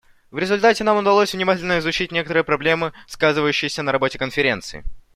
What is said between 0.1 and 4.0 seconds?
В результате нам удалось внимательно изучить некоторые проблемы, сказывающиеся на